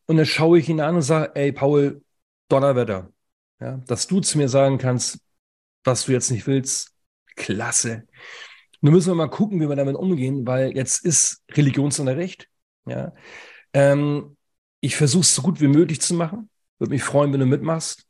[0.06, 2.03] Und dann schaue ich ihn an und sage, ey, Paul,
[2.49, 3.12] Donnerwetter.
[3.60, 5.19] Ja, dass du zu mir sagen kannst,
[5.84, 6.93] was du jetzt nicht willst,
[7.36, 8.06] klasse.
[8.82, 12.49] Nun müssen wir mal gucken, wie wir damit umgehen, weil jetzt ist Religionsunterricht.
[12.86, 13.13] Ja,
[13.73, 14.36] ähm,
[14.84, 16.50] ich versuche es so gut wie möglich zu machen.
[16.78, 18.06] Würde mich freuen, wenn du mitmachst.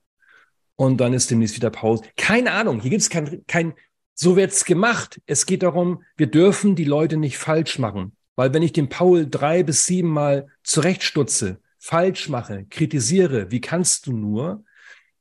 [0.76, 2.04] Und dann ist demnächst wieder Pause.
[2.18, 3.74] Keine Ahnung, hier gibt es kein, kein,
[4.16, 5.22] so wird's gemacht.
[5.28, 8.18] Es geht darum, wir dürfen die Leute nicht falsch machen.
[8.36, 14.08] Weil wenn ich den Paul drei bis sieben Mal zurechtstutze, falsch mache, kritisiere, wie kannst
[14.08, 14.66] du nur,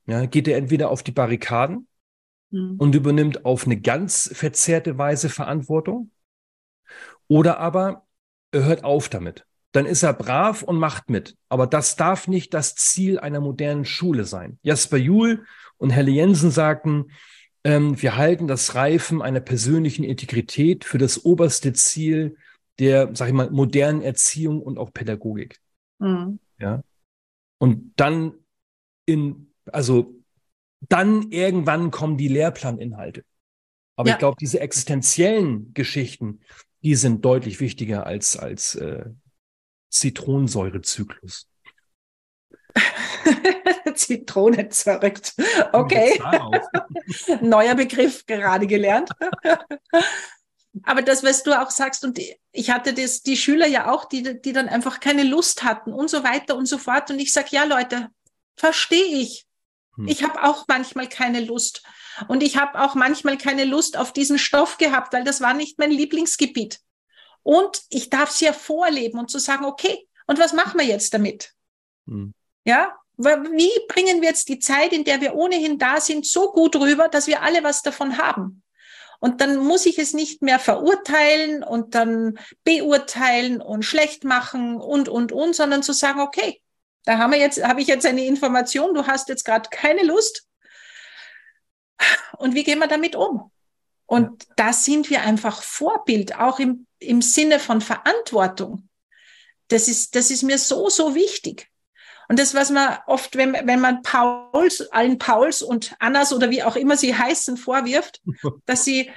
[0.07, 1.87] ja, geht er entweder auf die Barrikaden
[2.49, 2.77] mhm.
[2.79, 6.09] und übernimmt auf eine ganz verzerrte Weise Verantwortung
[7.27, 8.07] oder aber
[8.49, 9.45] er hört auf damit.
[9.73, 11.35] Dann ist er brav und macht mit.
[11.49, 14.59] Aber das darf nicht das Ziel einer modernen Schule sein.
[14.61, 15.45] Jasper Juhl
[15.77, 17.11] und Helle Jensen sagten,
[17.63, 22.37] ähm, wir halten das Reifen einer persönlichen Integrität für das oberste Ziel
[22.79, 25.59] der, sag ich mal, modernen Erziehung und auch Pädagogik.
[25.99, 26.39] Mhm.
[26.59, 26.83] Ja.
[27.59, 28.33] Und dann
[29.05, 30.15] in, also
[30.81, 33.23] dann irgendwann kommen die Lehrplaninhalte.
[33.95, 34.15] Aber ja.
[34.15, 36.41] ich glaube, diese existenziellen Geschichten,
[36.83, 39.05] die sind deutlich wichtiger als, als äh,
[39.93, 41.47] Zitronensäurezyklus.
[43.95, 45.35] Zitrone zerrückt.
[45.71, 46.19] Okay.
[47.41, 49.09] Neuer Begriff gerade gelernt.
[50.83, 52.19] Aber das, was du auch sagst, und
[52.51, 56.09] ich hatte das, die Schüler ja auch, die, die dann einfach keine Lust hatten und
[56.09, 57.11] so weiter und so fort.
[57.11, 58.09] Und ich sage, ja, Leute,
[58.55, 59.45] verstehe ich.
[59.95, 60.07] Hm.
[60.07, 61.83] Ich habe auch manchmal keine Lust.
[62.27, 65.77] Und ich habe auch manchmal keine Lust auf diesen Stoff gehabt, weil das war nicht
[65.77, 66.79] mein Lieblingsgebiet.
[67.43, 71.13] Und ich darf es ja vorleben und zu sagen, okay, und was machen wir jetzt
[71.13, 71.53] damit?
[72.07, 72.33] Hm.
[72.65, 76.75] Ja, wie bringen wir jetzt die Zeit, in der wir ohnehin da sind, so gut
[76.75, 78.63] rüber, dass wir alle was davon haben?
[79.19, 85.07] Und dann muss ich es nicht mehr verurteilen und dann beurteilen und schlecht machen und,
[85.07, 86.61] und, und, sondern zu sagen, okay,
[87.05, 90.47] da haben wir jetzt, habe ich jetzt eine Information, du hast jetzt gerade keine Lust.
[92.37, 93.51] Und wie gehen wir damit um?
[94.13, 98.87] Und da sind wir einfach Vorbild, auch im, im Sinne von Verantwortung.
[99.69, 101.71] Das ist, das ist mir so, so wichtig.
[102.29, 106.61] Und das, was man oft, wenn, wenn man Pauls, allen Pauls und Annas oder wie
[106.61, 108.21] auch immer sie heißen, vorwirft,
[108.67, 109.09] dass sie,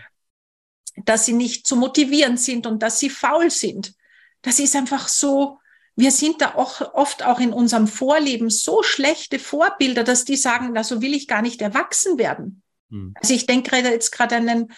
[1.04, 3.92] dass sie nicht zu motivieren sind und dass sie faul sind.
[4.40, 5.58] Das ist einfach so,
[5.94, 10.70] wir sind da auch oft auch in unserem Vorleben so schlechte Vorbilder, dass die sagen,
[10.72, 12.62] na, so will ich gar nicht erwachsen werden.
[12.90, 13.14] Hm.
[13.20, 14.68] Also ich denke jetzt gerade an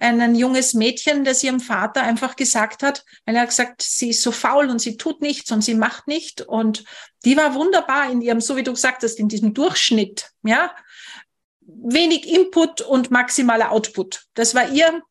[0.00, 4.22] ein, junges Mädchen, das ihrem Vater einfach gesagt hat, weil er hat gesagt, sie ist
[4.22, 6.42] so faul und sie tut nichts und sie macht nicht.
[6.42, 6.84] Und
[7.24, 10.74] die war wunderbar in ihrem, so wie du gesagt hast, in diesem Durchschnitt, ja.
[11.60, 14.26] Wenig Input und maximaler Output.
[14.34, 15.02] Das war ihr,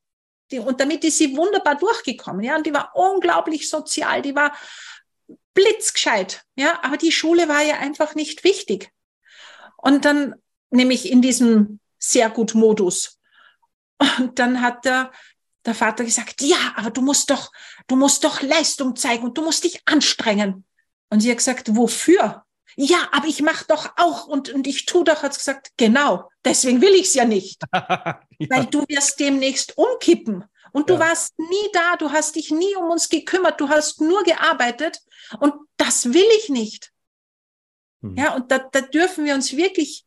[0.52, 2.56] die, und damit ist sie wunderbar durchgekommen, ja.
[2.56, 4.56] Und die war unglaublich sozial, die war
[5.54, 6.80] blitzgescheit, ja.
[6.84, 8.92] Aber die Schule war ja einfach nicht wichtig.
[9.76, 10.36] Und dann
[10.70, 13.20] nämlich in diesem sehr gut Modus.
[14.20, 15.12] Und dann hat der,
[15.66, 17.52] der Vater gesagt, ja, aber du musst doch,
[17.88, 20.66] du musst doch Leistung zeigen und du musst dich anstrengen.
[21.10, 22.44] Und sie hat gesagt, wofür?
[22.78, 26.30] Ja, aber ich mache doch auch und, und ich tu doch, hat sie gesagt, genau,
[26.44, 27.62] deswegen will ich es ja nicht.
[27.74, 28.20] ja.
[28.50, 30.44] Weil du wirst demnächst umkippen.
[30.74, 31.00] Und du ja.
[31.00, 35.00] warst nie da, du hast dich nie um uns gekümmert, du hast nur gearbeitet
[35.40, 36.92] und das will ich nicht.
[38.02, 38.18] Hm.
[38.18, 40.06] Ja, und da, da dürfen wir uns wirklich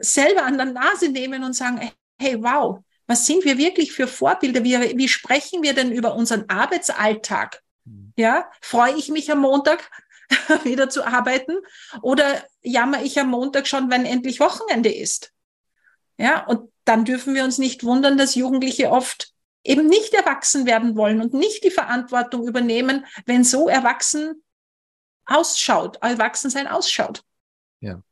[0.00, 4.62] selber an der Nase nehmen und sagen, hey, wow, was sind wir wirklich für Vorbilder?
[4.62, 7.62] Wie, wie sprechen wir denn über unseren Arbeitsalltag?
[7.84, 8.12] Mhm.
[8.16, 9.90] Ja, freue ich mich am Montag
[10.64, 11.56] wieder zu arbeiten
[12.02, 15.32] oder jammer ich am Montag schon, wenn endlich Wochenende ist?
[16.18, 19.32] Ja, und dann dürfen wir uns nicht wundern, dass Jugendliche oft
[19.64, 24.42] eben nicht erwachsen werden wollen und nicht die Verantwortung übernehmen, wenn so erwachsen
[25.26, 27.22] ausschaut, Erwachsensein ausschaut.
[27.80, 28.02] Ja.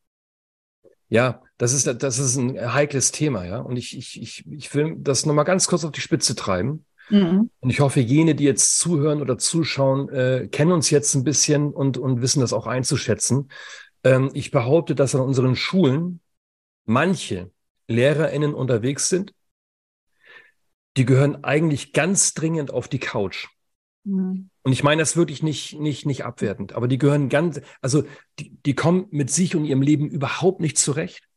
[1.09, 3.59] Ja, das ist, das ist ein heikles Thema, ja.
[3.59, 6.87] Und ich, ich, ich, ich will das nochmal ganz kurz auf die Spitze treiben.
[7.11, 7.51] Mhm.
[7.59, 11.75] Und ich hoffe, jene, die jetzt zuhören oder zuschauen, äh, kennen uns jetzt ein bisschen
[11.75, 13.51] und, und wissen das auch einzuschätzen.
[14.05, 16.21] Ähm, ich behaupte, dass an unseren Schulen
[16.85, 17.51] manche
[17.89, 19.35] LehrerInnen unterwegs sind,
[20.97, 23.49] die gehören eigentlich ganz dringend auf die Couch.
[24.05, 24.51] Mhm.
[24.63, 28.05] Und ich meine das wirklich nicht, nicht, nicht abwertend, aber die gehören ganz, also
[28.39, 31.28] die, die kommen mit sich und ihrem Leben überhaupt nicht zurecht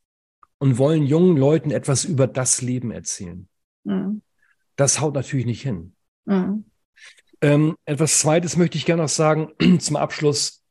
[0.61, 3.47] und wollen jungen Leuten etwas über das Leben erzählen.
[3.83, 4.21] Mhm.
[4.75, 5.95] Das haut natürlich nicht hin.
[6.25, 6.65] Mhm.
[7.41, 10.63] Ähm, etwas Zweites möchte ich gerne noch sagen zum Abschluss.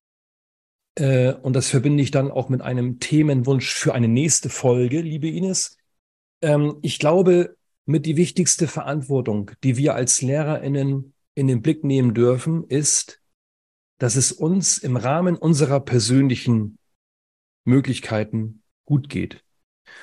[0.94, 5.28] Äh, und das verbinde ich dann auch mit einem Themenwunsch für eine nächste Folge, liebe
[5.28, 5.76] Ines.
[6.40, 12.14] Ähm, ich glaube, mit die wichtigste Verantwortung, die wir als LehrerInnen in den Blick nehmen
[12.14, 13.20] dürfen, ist,
[13.98, 16.78] dass es uns im Rahmen unserer persönlichen
[17.64, 19.42] Möglichkeiten gut geht.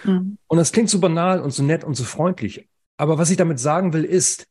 [0.04, 0.38] Mhm.
[0.48, 2.68] Und das klingt so banal und so nett und so freundlich.
[2.98, 4.48] Aber was ich damit sagen will, ist,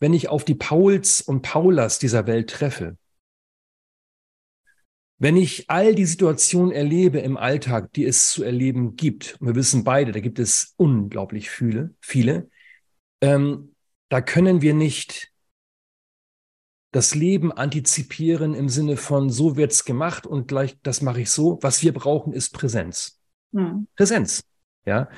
[0.00, 2.96] wenn ich auf die Pauls und Paulas dieser Welt treffe,
[5.18, 9.54] wenn ich all die Situationen erlebe im Alltag, die es zu erleben gibt, und wir
[9.54, 12.50] wissen beide, da gibt es unglaublich viele, viele,
[13.20, 13.76] ähm,
[14.08, 15.32] da können wir nicht
[16.90, 21.58] das Leben antizipieren im Sinne von so wird's gemacht und gleich das mache ich so.
[21.62, 23.20] Was wir brauchen, ist Präsenz.
[23.54, 23.86] Hm.
[23.96, 24.42] Präsenz.
[24.84, 25.08] Ja.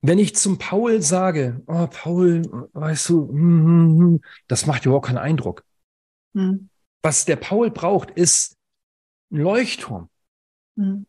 [0.00, 5.18] Wenn ich zum Paul sage, oh, Paul, weißt du, hm, hm, das macht überhaupt keinen
[5.18, 5.64] Eindruck.
[6.34, 6.68] Hm.
[7.02, 8.56] Was der Paul braucht, ist
[9.30, 10.08] ein Leuchtturm.
[10.76, 11.06] Hm.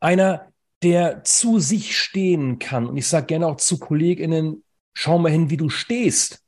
[0.00, 2.86] Einer, der zu sich stehen kann.
[2.86, 6.42] Und ich sage gerne auch zu KollegInnen, schau mal hin, wie du stehst.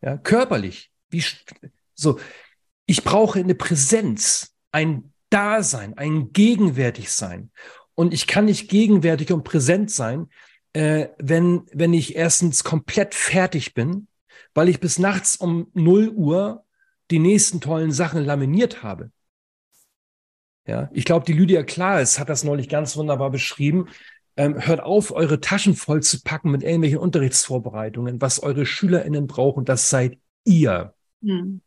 [0.00, 0.90] Ja, körperlich.
[1.10, 1.24] Wie,
[1.94, 2.18] so,
[2.86, 7.50] ich brauche eine Präsenz, ein Dasein, ein Gegenwärtigsein.
[7.94, 10.28] Und ich kann nicht gegenwärtig und präsent sein,
[10.72, 14.08] äh, wenn, wenn ich erstens komplett fertig bin,
[14.54, 16.64] weil ich bis nachts um 0 Uhr
[17.10, 19.10] die nächsten tollen Sachen laminiert habe.
[20.66, 23.88] Ja, ich glaube, die Lydia Klaes hat das neulich ganz wunderbar beschrieben.
[24.36, 28.20] Ähm, hört auf, eure Taschen voll zu packen mit irgendwelchen Unterrichtsvorbereitungen.
[28.20, 30.94] Was eure SchülerInnen brauchen, das seid ihr.
[31.22, 31.60] Hm.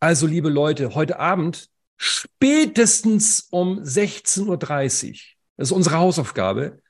[0.00, 5.16] Also, liebe Leute, heute Abend spätestens um 16.30 Uhr,
[5.60, 6.80] das ist unsere Hausaufgabe,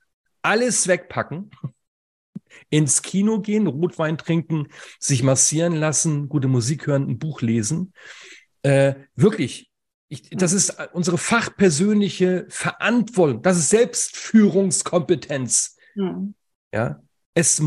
[0.42, 1.50] alles wegpacken,
[2.68, 4.68] ins Kino gehen, Rotwein trinken,
[5.00, 7.92] sich massieren lassen, gute Musik hören, ein Buch lesen.
[8.62, 9.72] Äh, wirklich,
[10.06, 15.76] ich, das ist unsere fachpersönliche Verantwortung, das ist Selbstführungskompetenz.
[15.96, 16.36] Mhm.
[16.72, 17.02] Ja,
[17.34, 17.60] es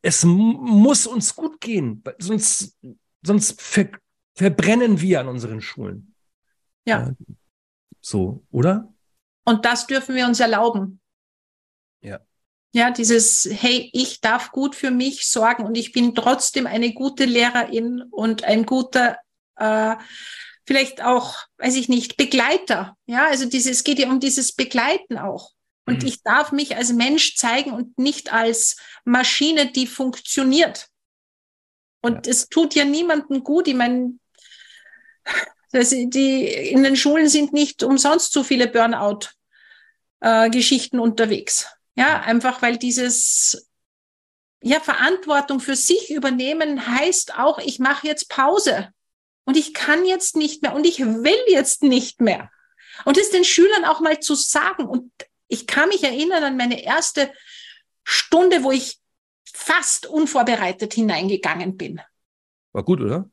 [0.00, 2.78] es muss uns gut gehen, sonst,
[3.22, 3.90] sonst ver
[4.34, 6.14] verbrennen wir an unseren Schulen.
[6.86, 7.12] Ja.
[8.00, 8.94] So, oder?
[9.48, 11.00] Und das dürfen wir uns erlauben.
[12.02, 12.20] Ja.
[12.74, 17.24] Ja, dieses, hey, ich darf gut für mich sorgen und ich bin trotzdem eine gute
[17.24, 19.16] Lehrerin und ein guter,
[19.56, 19.96] äh,
[20.66, 22.94] vielleicht auch, weiß ich nicht, Begleiter.
[23.06, 25.52] Ja, also dieses, es geht ja um dieses Begleiten auch.
[25.86, 26.08] Und mhm.
[26.08, 30.88] ich darf mich als Mensch zeigen und nicht als Maschine, die funktioniert.
[32.02, 32.32] Und ja.
[32.32, 33.66] es tut ja niemandem gut.
[33.66, 34.12] Ich meine,
[35.72, 39.37] das, die, in den Schulen sind nicht umsonst so viele Burnout-Geschichten
[40.20, 40.50] äh,
[40.98, 41.66] unterwegs.
[41.94, 43.68] Ja, einfach weil dieses
[44.62, 48.92] ja, Verantwortung für sich übernehmen heißt auch, ich mache jetzt Pause
[49.44, 52.50] und ich kann jetzt nicht mehr und ich will jetzt nicht mehr.
[53.04, 54.86] Und es den Schülern auch mal zu sagen.
[54.86, 55.10] Und
[55.48, 57.32] ich kann mich erinnern an meine erste
[58.04, 58.98] Stunde, wo ich
[59.52, 62.00] fast unvorbereitet hineingegangen bin.
[62.72, 63.30] War gut, oder?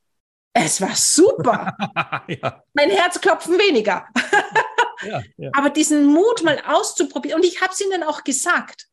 [0.54, 1.76] Es war super.
[2.28, 2.64] ja.
[2.74, 4.08] Mein Herzklopfen weniger.
[5.06, 5.50] Ja, ja.
[5.54, 7.40] Aber diesen Mut mal auszuprobieren.
[7.40, 8.88] Und ich habe es ihnen auch gesagt.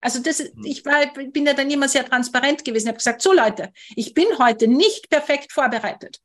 [0.00, 0.64] Also das, mhm.
[0.64, 2.86] ich war, bin ja dann immer sehr transparent gewesen.
[2.86, 6.20] Ich habe gesagt, so Leute, ich bin heute nicht perfekt vorbereitet.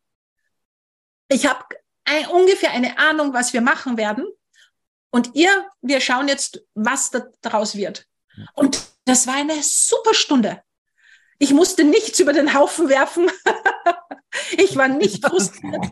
[1.30, 1.64] Ich habe
[2.04, 4.28] ein, ungefähr eine Ahnung, was wir machen werden.
[5.12, 8.08] Und ihr, wir schauen jetzt, was da daraus wird.
[8.54, 10.64] Und das war eine super Stunde.
[11.40, 13.32] Ich musste nichts über den Haufen werfen.
[14.52, 15.88] ich war nicht frustriert.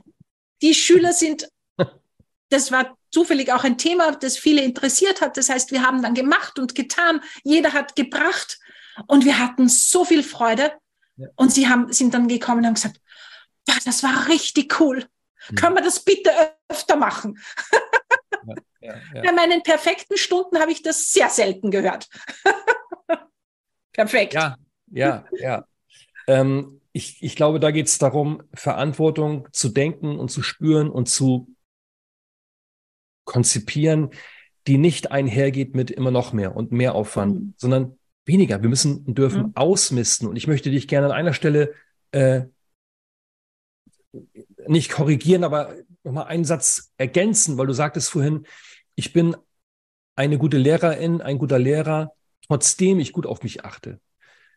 [0.62, 1.50] Die Schüler sind,
[2.50, 5.38] das war zufällig auch ein Thema, das viele interessiert hat.
[5.38, 7.22] Das heißt, wir haben dann gemacht und getan.
[7.44, 8.60] Jeder hat gebracht
[9.08, 10.72] und wir hatten so viel Freude.
[11.36, 13.02] Und sie haben, sind dann gekommen und haben gesagt,
[13.68, 15.06] ja, das war richtig cool.
[15.48, 15.56] Hm.
[15.56, 16.32] Können wir das bitte
[16.70, 17.38] öfter machen?
[18.48, 19.22] ja, ja, ja.
[19.22, 22.08] Bei meinen perfekten Stunden habe ich das sehr selten gehört.
[23.92, 24.34] Perfekt.
[24.34, 24.56] Ja,
[24.92, 25.66] ja, ja.
[26.28, 31.10] Ähm, ich, ich glaube, da geht es darum, Verantwortung zu denken und zu spüren und
[31.10, 31.54] zu
[33.30, 34.10] konzipieren,
[34.68, 37.54] die nicht einhergeht mit immer noch mehr und mehr Aufwand, mhm.
[37.58, 38.62] sondern weniger.
[38.62, 39.52] Wir müssen und dürfen mhm.
[39.56, 40.28] ausmisten.
[40.28, 41.74] Und ich möchte dich gerne an einer Stelle
[42.12, 42.42] äh,
[44.68, 48.46] nicht korrigieren, aber nochmal einen Satz ergänzen, weil du sagtest vorhin,
[48.96, 49.36] ich bin
[50.16, 52.14] eine gute Lehrerin, ein guter Lehrer,
[52.48, 54.02] trotzdem ich gut auf mich achte.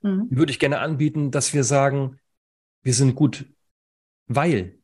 [0.03, 0.29] Mhm.
[0.31, 2.19] Würde ich gerne anbieten, dass wir sagen,
[2.83, 3.47] wir sind gut,
[4.27, 4.79] weil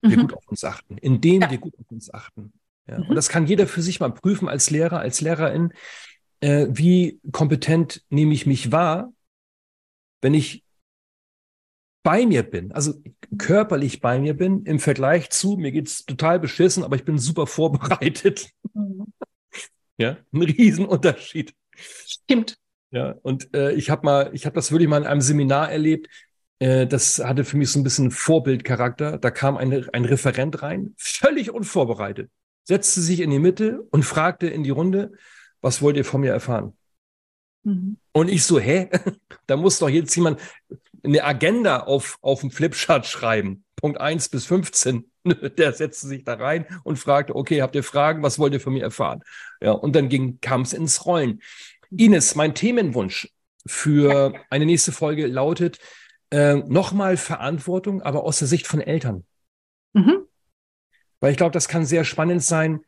[0.00, 0.20] wir mhm.
[0.22, 1.50] gut auf uns achten, indem ja.
[1.50, 2.52] wir gut auf uns achten.
[2.86, 3.08] Ja, mhm.
[3.08, 5.72] Und das kann jeder für sich mal prüfen als Lehrer, als Lehrerin.
[6.40, 9.12] Äh, wie kompetent nehme ich mich wahr,
[10.20, 10.64] wenn ich
[12.02, 12.94] bei mir bin, also
[13.38, 17.46] körperlich bei mir bin, im Vergleich zu, mir geht's total beschissen, aber ich bin super
[17.46, 18.50] vorbereitet.
[18.74, 19.06] Mhm.
[19.96, 21.54] Ja, ein Riesenunterschied.
[21.76, 22.58] Stimmt.
[22.90, 26.08] Ja, und äh, ich habe mal, ich habe das wirklich mal in einem Seminar erlebt.
[26.58, 29.18] Äh, das hatte für mich so ein bisschen Vorbildcharakter.
[29.18, 32.30] Da kam eine, ein Referent rein, völlig unvorbereitet,
[32.64, 35.12] setzte sich in die Mitte und fragte in die Runde,
[35.60, 36.76] was wollt ihr von mir erfahren?
[37.62, 37.98] Mhm.
[38.12, 38.90] Und ich so, hä?
[39.46, 40.40] da muss doch jetzt jemand
[41.02, 43.64] eine Agenda auf, auf dem Flipchart schreiben.
[43.76, 45.10] Punkt 1 bis 15.
[45.58, 48.22] Der setzte sich da rein und fragte, okay, habt ihr Fragen?
[48.22, 49.22] Was wollt ihr von mir erfahren?
[49.60, 51.40] Ja, und dann ging, kam es ins Rollen.
[51.90, 53.28] Ines, mein Themenwunsch
[53.66, 55.78] für eine nächste Folge lautet
[56.30, 59.24] äh, nochmal Verantwortung, aber aus der Sicht von Eltern.
[59.92, 60.23] Mhm.
[61.24, 62.84] Weil ich glaube, das kann sehr spannend sein,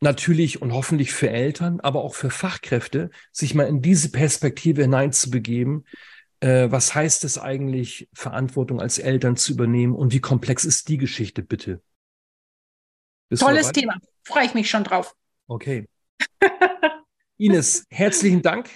[0.00, 5.86] natürlich und hoffentlich für Eltern, aber auch für Fachkräfte, sich mal in diese Perspektive hineinzubegeben.
[6.40, 10.96] Äh, was heißt es eigentlich, Verantwortung als Eltern zu übernehmen und wie komplex ist die
[10.96, 11.82] Geschichte bitte?
[13.28, 15.14] Bist Tolles Thema, freue ich mich schon drauf.
[15.46, 15.86] Okay.
[17.36, 18.74] Ines, herzlichen Dank.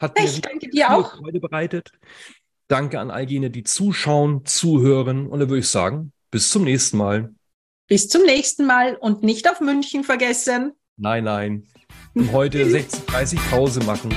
[0.00, 1.16] Hat ich danke dir auch.
[1.16, 1.92] Freude bereitet.
[2.66, 5.28] Danke an all jene, die zuschauen, zuhören.
[5.28, 7.32] Und dann würde ich sagen, bis zum nächsten Mal.
[7.88, 10.72] Bis zum nächsten Mal und nicht auf München vergessen.
[10.96, 11.68] Nein, nein.
[12.14, 14.12] Und heute 16.30 Pause machen.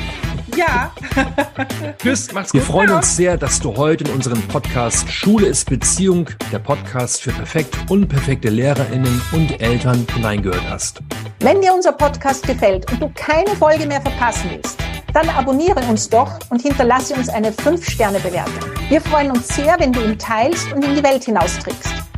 [0.57, 0.91] Ja.
[2.01, 2.61] Tschüss, macht's gut.
[2.61, 7.21] Wir freuen uns sehr, dass du heute in unserem Podcast Schule ist Beziehung, der Podcast
[7.21, 11.01] für perfekt unperfekte LehrerInnen und Eltern hineingehört hast.
[11.39, 14.79] Wenn dir unser Podcast gefällt und du keine Folge mehr verpassen willst,
[15.13, 18.71] dann abonniere uns doch und hinterlasse uns eine 5-Sterne-Bewertung.
[18.89, 22.08] Wir freuen uns sehr, wenn du ihn teilst und in die Welt hinaustrickst.